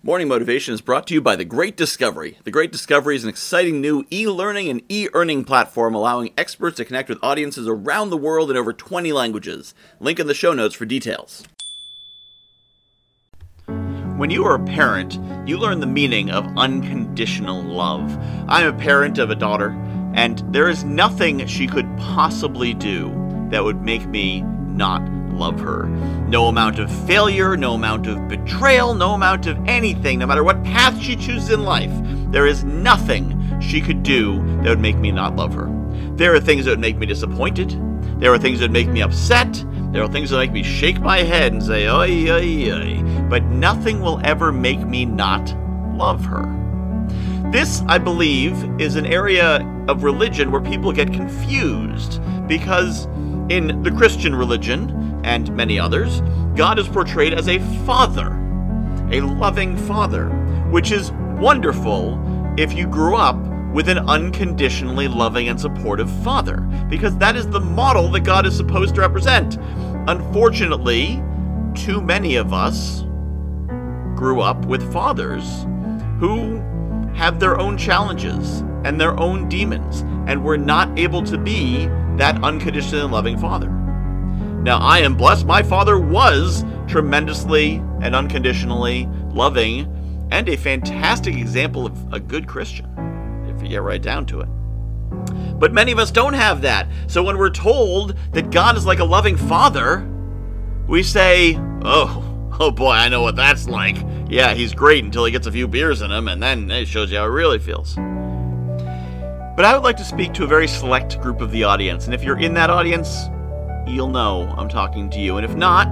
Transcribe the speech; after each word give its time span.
Morning 0.00 0.28
Motivation 0.28 0.74
is 0.74 0.80
brought 0.80 1.08
to 1.08 1.14
you 1.14 1.20
by 1.20 1.34
The 1.34 1.44
Great 1.44 1.76
Discovery. 1.76 2.38
The 2.44 2.52
Great 2.52 2.70
Discovery 2.70 3.16
is 3.16 3.24
an 3.24 3.30
exciting 3.30 3.80
new 3.80 4.06
e 4.12 4.28
learning 4.28 4.68
and 4.68 4.80
e 4.88 5.08
earning 5.12 5.44
platform 5.44 5.92
allowing 5.92 6.32
experts 6.38 6.76
to 6.76 6.84
connect 6.84 7.08
with 7.08 7.18
audiences 7.20 7.66
around 7.66 8.10
the 8.10 8.16
world 8.16 8.48
in 8.48 8.56
over 8.56 8.72
20 8.72 9.12
languages. 9.12 9.74
Link 9.98 10.20
in 10.20 10.28
the 10.28 10.34
show 10.34 10.52
notes 10.52 10.76
for 10.76 10.84
details. 10.84 11.42
When 13.66 14.30
you 14.30 14.44
are 14.44 14.54
a 14.54 14.64
parent, 14.64 15.18
you 15.48 15.58
learn 15.58 15.80
the 15.80 15.86
meaning 15.86 16.30
of 16.30 16.46
unconditional 16.56 17.60
love. 17.60 18.16
I'm 18.48 18.72
a 18.72 18.78
parent 18.78 19.18
of 19.18 19.30
a 19.30 19.34
daughter, 19.34 19.70
and 20.14 20.44
there 20.52 20.68
is 20.68 20.84
nothing 20.84 21.44
she 21.48 21.66
could 21.66 21.88
possibly 21.98 22.72
do 22.72 23.08
that 23.50 23.64
would 23.64 23.82
make 23.82 24.06
me 24.06 24.42
not 24.42 25.02
love 25.38 25.58
her. 25.60 25.86
No 26.28 26.48
amount 26.48 26.78
of 26.78 26.90
failure, 27.06 27.56
no 27.56 27.74
amount 27.74 28.06
of 28.06 28.28
betrayal, 28.28 28.94
no 28.94 29.14
amount 29.14 29.46
of 29.46 29.58
anything, 29.66 30.18
no 30.18 30.26
matter 30.26 30.44
what 30.44 30.62
path 30.64 31.00
she 31.00 31.16
chooses 31.16 31.50
in 31.50 31.64
life, 31.64 31.92
there 32.30 32.46
is 32.46 32.64
nothing 32.64 33.34
she 33.60 33.80
could 33.80 34.02
do 34.02 34.42
that 34.62 34.70
would 34.70 34.80
make 34.80 34.96
me 34.96 35.10
not 35.10 35.36
love 35.36 35.54
her. 35.54 35.68
There 36.16 36.34
are 36.34 36.40
things 36.40 36.64
that 36.64 36.72
would 36.72 36.80
make 36.80 36.98
me 36.98 37.06
disappointed. 37.06 37.70
There 38.20 38.32
are 38.32 38.38
things 38.38 38.58
that 38.58 38.64
would 38.64 38.72
make 38.72 38.88
me 38.88 39.02
upset. 39.02 39.64
There 39.92 40.02
are 40.02 40.08
things 40.08 40.30
that 40.30 40.38
make 40.38 40.52
me 40.52 40.62
shake 40.62 41.00
my 41.00 41.18
head 41.18 41.52
and 41.52 41.62
say, 41.62 41.88
oi, 41.88 42.30
oi, 42.30 42.72
oi. 42.72 43.02
But 43.30 43.44
nothing 43.44 44.00
will 44.00 44.20
ever 44.24 44.52
make 44.52 44.80
me 44.80 45.04
not 45.04 45.54
love 45.96 46.24
her. 46.24 46.54
This, 47.52 47.82
I 47.86 47.96
believe, 47.96 48.52
is 48.78 48.96
an 48.96 49.06
area 49.06 49.66
of 49.88 50.02
religion 50.02 50.50
where 50.50 50.60
people 50.60 50.92
get 50.92 51.12
confused 51.12 52.20
because 52.46 53.06
in 53.48 53.82
the 53.82 53.90
Christian 53.90 54.34
religion, 54.34 55.07
and 55.28 55.54
many 55.54 55.78
others, 55.78 56.22
God 56.56 56.78
is 56.78 56.88
portrayed 56.88 57.34
as 57.34 57.48
a 57.48 57.58
father, 57.84 58.28
a 59.12 59.20
loving 59.20 59.76
father, 59.76 60.30
which 60.70 60.90
is 60.90 61.12
wonderful 61.38 62.18
if 62.56 62.72
you 62.72 62.86
grew 62.86 63.14
up 63.14 63.36
with 63.74 63.90
an 63.90 63.98
unconditionally 63.98 65.06
loving 65.06 65.48
and 65.48 65.60
supportive 65.60 66.10
father, 66.24 66.62
because 66.88 67.16
that 67.18 67.36
is 67.36 67.46
the 67.46 67.60
model 67.60 68.08
that 68.10 68.20
God 68.20 68.46
is 68.46 68.56
supposed 68.56 68.94
to 68.94 69.02
represent. 69.02 69.58
Unfortunately, 70.08 71.22
too 71.74 72.00
many 72.00 72.36
of 72.36 72.54
us 72.54 73.02
grew 74.16 74.40
up 74.40 74.64
with 74.64 74.90
fathers 74.90 75.66
who 76.18 76.56
have 77.14 77.38
their 77.38 77.60
own 77.60 77.76
challenges 77.76 78.60
and 78.84 78.98
their 78.98 79.18
own 79.20 79.48
demons, 79.48 80.02
and 80.26 80.42
were 80.42 80.56
not 80.56 80.98
able 80.98 81.22
to 81.22 81.36
be 81.36 81.86
that 82.16 82.42
unconditionally 82.42 83.06
loving 83.10 83.36
father. 83.36 83.77
Now, 84.68 84.80
I 84.80 84.98
am 84.98 85.14
blessed. 85.14 85.46
My 85.46 85.62
father 85.62 85.98
was 85.98 86.62
tremendously 86.86 87.76
and 88.02 88.14
unconditionally 88.14 89.08
loving 89.30 89.90
and 90.30 90.46
a 90.46 90.58
fantastic 90.58 91.34
example 91.36 91.86
of 91.86 92.12
a 92.12 92.20
good 92.20 92.46
Christian, 92.46 92.84
if 93.48 93.62
you 93.62 93.70
get 93.70 93.80
right 93.80 94.02
down 94.02 94.26
to 94.26 94.42
it. 94.42 94.48
But 95.58 95.72
many 95.72 95.90
of 95.90 95.98
us 95.98 96.10
don't 96.10 96.34
have 96.34 96.60
that. 96.60 96.86
So 97.06 97.22
when 97.22 97.38
we're 97.38 97.48
told 97.48 98.14
that 98.32 98.50
God 98.50 98.76
is 98.76 98.84
like 98.84 98.98
a 98.98 99.04
loving 99.04 99.38
father, 99.38 100.06
we 100.86 101.02
say, 101.02 101.56
oh, 101.82 102.50
oh 102.60 102.70
boy, 102.70 102.90
I 102.90 103.08
know 103.08 103.22
what 103.22 103.36
that's 103.36 103.70
like. 103.70 103.96
Yeah, 104.28 104.52
he's 104.52 104.74
great 104.74 105.02
until 105.02 105.24
he 105.24 105.32
gets 105.32 105.46
a 105.46 105.52
few 105.52 105.66
beers 105.66 106.02
in 106.02 106.10
him, 106.10 106.28
and 106.28 106.42
then 106.42 106.70
it 106.70 106.88
shows 106.88 107.10
you 107.10 107.16
how 107.16 107.24
it 107.24 107.28
really 107.28 107.58
feels. 107.58 107.94
But 107.94 109.64
I 109.64 109.72
would 109.72 109.82
like 109.82 109.96
to 109.96 110.04
speak 110.04 110.34
to 110.34 110.44
a 110.44 110.46
very 110.46 110.68
select 110.68 111.18
group 111.22 111.40
of 111.40 111.52
the 111.52 111.64
audience, 111.64 112.04
and 112.04 112.14
if 112.14 112.22
you're 112.22 112.38
in 112.38 112.52
that 112.52 112.68
audience, 112.68 113.30
you'll 113.88 114.08
know 114.08 114.52
I'm 114.56 114.68
talking 114.68 115.10
to 115.10 115.18
you. 115.18 115.36
And 115.36 115.44
if 115.44 115.54
not, 115.54 115.88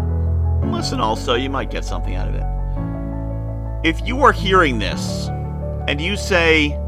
listen 0.64 1.00
also, 1.00 1.34
you 1.34 1.50
might 1.50 1.70
get 1.70 1.84
something 1.84 2.14
out 2.14 2.28
of 2.28 2.34
it. 2.34 3.88
If 3.88 4.06
you 4.06 4.22
are 4.22 4.32
hearing 4.32 4.78
this 4.78 5.28
and 5.88 6.00
you 6.00 6.16
say, 6.16 6.78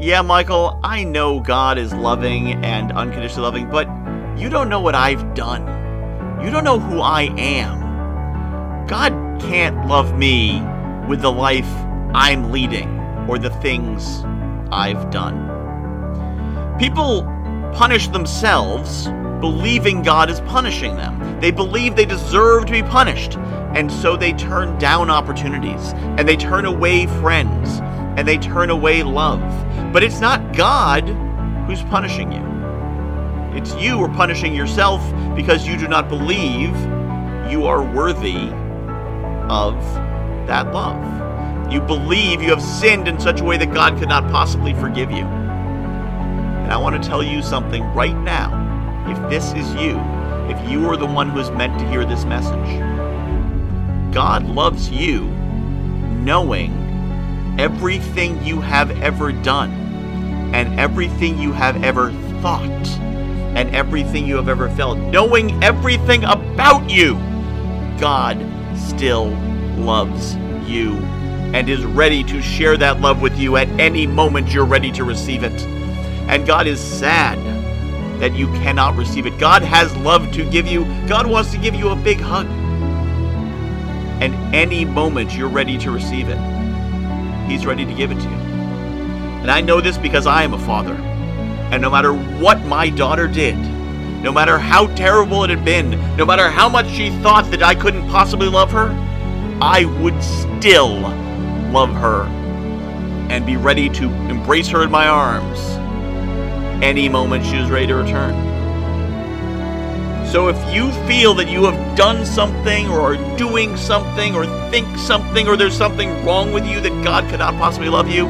Yeah, 0.00 0.22
Michael, 0.22 0.78
I 0.82 1.04
know 1.04 1.40
God 1.40 1.78
is 1.78 1.92
loving 1.92 2.52
and 2.64 2.92
unconditionally 2.92 3.42
loving, 3.42 3.70
but 3.70 3.88
you 4.38 4.48
don't 4.48 4.68
know 4.68 4.80
what 4.80 4.94
I've 4.94 5.34
done. 5.34 5.62
You 6.44 6.50
don't 6.50 6.64
know 6.64 6.78
who 6.78 7.00
I 7.00 7.22
am. 7.36 8.86
God 8.86 9.12
can't 9.40 9.86
love 9.86 10.16
me 10.16 10.62
with 11.08 11.20
the 11.20 11.32
life 11.32 11.68
I'm 12.14 12.50
leading 12.52 12.88
or 13.28 13.38
the 13.38 13.50
things 13.50 14.22
I've 14.70 15.10
done. 15.10 15.46
People 16.78 17.22
punish 17.74 18.08
themselves 18.08 19.08
believing 19.40 20.02
God 20.02 20.30
is 20.30 20.40
punishing 20.40 20.96
them. 20.96 21.40
They 21.40 21.50
believe 21.50 21.94
they 21.96 22.04
deserve 22.04 22.66
to 22.66 22.72
be 22.72 22.82
punished, 22.82 23.36
and 23.36 23.90
so 23.90 24.16
they 24.16 24.32
turn 24.32 24.78
down 24.78 25.10
opportunities, 25.10 25.92
and 26.16 26.28
they 26.28 26.36
turn 26.36 26.64
away 26.64 27.06
friends, 27.06 27.80
and 28.18 28.26
they 28.26 28.38
turn 28.38 28.70
away 28.70 29.02
love. 29.02 29.42
But 29.92 30.02
it's 30.02 30.20
not 30.20 30.56
God 30.56 31.08
who's 31.66 31.82
punishing 31.82 32.32
you. 32.32 32.48
It's 33.56 33.74
you 33.76 33.98
who 33.98 34.04
are 34.04 34.14
punishing 34.14 34.54
yourself 34.54 35.02
because 35.34 35.66
you 35.66 35.76
do 35.76 35.88
not 35.88 36.08
believe 36.08 36.74
you 37.50 37.66
are 37.66 37.82
worthy 37.82 38.50
of 39.48 39.74
that 40.46 40.72
love. 40.72 41.72
You 41.72 41.80
believe 41.80 42.42
you 42.42 42.50
have 42.50 42.62
sinned 42.62 43.08
in 43.08 43.20
such 43.20 43.40
a 43.40 43.44
way 43.44 43.56
that 43.58 43.72
God 43.72 43.98
could 43.98 44.08
not 44.08 44.30
possibly 44.30 44.74
forgive 44.74 45.10
you. 45.10 45.24
And 45.24 46.72
I 46.72 46.76
want 46.76 47.00
to 47.02 47.08
tell 47.08 47.22
you 47.22 47.42
something 47.42 47.82
right 47.94 48.16
now 48.16 48.67
if 49.10 49.30
this 49.30 49.52
is 49.52 49.74
you, 49.74 49.98
if 50.50 50.70
you 50.70 50.88
are 50.88 50.96
the 50.96 51.06
one 51.06 51.30
who 51.30 51.38
is 51.38 51.50
meant 51.50 51.78
to 51.78 51.88
hear 51.88 52.04
this 52.04 52.24
message. 52.24 52.80
God 54.12 54.46
loves 54.46 54.90
you 54.90 55.26
knowing 56.24 56.74
everything 57.58 58.42
you 58.44 58.60
have 58.60 58.90
ever 59.02 59.32
done 59.32 59.72
and 60.54 60.78
everything 60.78 61.38
you 61.38 61.52
have 61.52 61.82
ever 61.82 62.12
thought 62.40 62.88
and 63.56 63.74
everything 63.74 64.26
you 64.26 64.36
have 64.36 64.48
ever 64.48 64.70
felt. 64.70 64.98
Knowing 64.98 65.62
everything 65.62 66.24
about 66.24 66.88
you, 66.88 67.14
God 67.98 68.38
still 68.76 69.30
loves 69.76 70.36
you 70.66 70.96
and 71.54 71.68
is 71.68 71.84
ready 71.84 72.22
to 72.24 72.42
share 72.42 72.76
that 72.76 73.00
love 73.00 73.22
with 73.22 73.38
you 73.38 73.56
at 73.56 73.68
any 73.80 74.06
moment 74.06 74.52
you're 74.52 74.66
ready 74.66 74.92
to 74.92 75.04
receive 75.04 75.42
it. 75.42 75.66
And 76.28 76.46
God 76.46 76.66
is 76.66 76.78
sad 76.78 77.38
that 78.18 78.34
you 78.34 78.46
cannot 78.48 78.96
receive 78.96 79.26
it. 79.26 79.38
God 79.38 79.62
has 79.62 79.96
love 79.98 80.32
to 80.32 80.48
give 80.50 80.66
you. 80.66 80.84
God 81.06 81.26
wants 81.26 81.50
to 81.52 81.58
give 81.58 81.74
you 81.74 81.90
a 81.90 81.96
big 81.96 82.20
hug. 82.20 82.46
And 84.20 84.34
any 84.54 84.84
moment 84.84 85.34
you're 85.34 85.48
ready 85.48 85.78
to 85.78 85.90
receive 85.90 86.28
it, 86.28 86.38
He's 87.48 87.64
ready 87.64 87.86
to 87.86 87.94
give 87.94 88.10
it 88.10 88.16
to 88.16 88.28
you. 88.28 88.36
And 89.40 89.50
I 89.50 89.60
know 89.60 89.80
this 89.80 89.96
because 89.96 90.26
I 90.26 90.42
am 90.42 90.52
a 90.52 90.58
father. 90.58 90.94
And 91.72 91.80
no 91.80 91.90
matter 91.90 92.12
what 92.12 92.64
my 92.64 92.90
daughter 92.90 93.28
did, 93.28 93.56
no 94.22 94.32
matter 94.32 94.58
how 94.58 94.88
terrible 94.94 95.44
it 95.44 95.50
had 95.50 95.64
been, 95.64 95.90
no 96.16 96.26
matter 96.26 96.50
how 96.50 96.68
much 96.68 96.88
she 96.88 97.10
thought 97.22 97.50
that 97.52 97.62
I 97.62 97.74
couldn't 97.74 98.08
possibly 98.08 98.48
love 98.48 98.72
her, 98.72 98.88
I 99.60 99.84
would 100.00 100.20
still 100.22 101.00
love 101.70 101.90
her 101.90 102.24
and 103.30 103.46
be 103.46 103.56
ready 103.56 103.88
to 103.90 104.04
embrace 104.28 104.68
her 104.68 104.82
in 104.82 104.90
my 104.90 105.06
arms 105.06 105.58
any 106.82 107.08
moment 107.08 107.44
she 107.44 107.56
was 107.56 107.70
ready 107.70 107.86
to 107.88 107.94
return. 107.94 108.58
So 110.30 110.48
if 110.48 110.74
you 110.74 110.92
feel 111.06 111.32
that 111.34 111.48
you 111.48 111.64
have 111.64 111.96
done 111.96 112.26
something 112.26 112.88
or 112.88 113.00
are 113.00 113.36
doing 113.38 113.76
something 113.78 114.34
or 114.34 114.44
think 114.70 114.98
something 114.98 115.48
or 115.48 115.56
there's 115.56 115.76
something 115.76 116.24
wrong 116.24 116.52
with 116.52 116.66
you 116.66 116.82
that 116.82 117.02
God 117.02 117.28
could 117.30 117.38
not 117.38 117.54
possibly 117.54 117.88
love 117.88 118.10
you, 118.10 118.26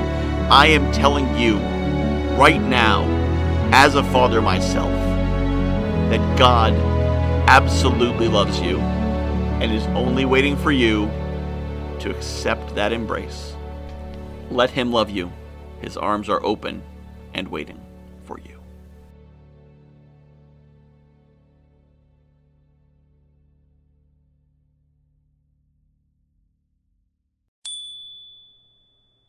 I 0.48 0.66
am 0.66 0.92
telling 0.92 1.36
you 1.36 1.56
right 2.36 2.62
now, 2.62 3.02
as 3.72 3.96
a 3.96 4.04
father 4.04 4.40
myself, 4.40 4.92
that 6.10 6.38
God 6.38 6.72
absolutely 7.48 8.28
loves 8.28 8.60
you 8.60 8.78
and 8.78 9.72
is 9.72 9.86
only 9.88 10.24
waiting 10.24 10.56
for 10.56 10.70
you 10.70 11.06
to 11.98 12.10
accept 12.10 12.76
that 12.76 12.92
embrace. 12.92 13.56
Let 14.52 14.70
Him 14.70 14.92
love 14.92 15.10
you. 15.10 15.32
His 15.80 15.96
arms 15.96 16.28
are 16.28 16.42
open 16.44 16.82
and 17.34 17.48
waiting 17.48 17.80